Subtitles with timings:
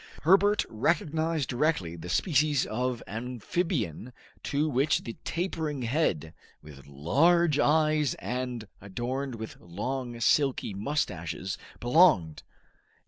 [0.23, 8.15] Herbert recognized directly the species of amphibian to which the tapering head, with large eyes,
[8.15, 12.41] and adorned with long silky mustaches, belonged.